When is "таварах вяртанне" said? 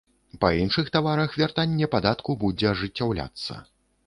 0.95-1.91